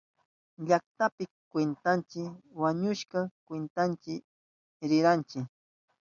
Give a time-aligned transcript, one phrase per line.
[0.65, 2.23] Llaktanpi paktashpayni
[2.61, 4.23] wawkiynita kwintachik
[4.89, 5.41] rishkani.